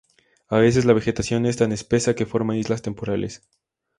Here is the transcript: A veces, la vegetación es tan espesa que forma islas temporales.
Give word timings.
A 0.47 0.57
veces, 0.57 0.85
la 0.85 0.93
vegetación 0.93 1.45
es 1.45 1.57
tan 1.57 1.71
espesa 1.71 2.15
que 2.15 2.25
forma 2.25 2.57
islas 2.57 2.81
temporales. 2.81 3.43